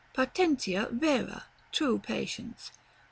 Patientia 0.15 0.89
vera. 0.91 1.43
True 1.71 1.99
patience. 1.99 2.71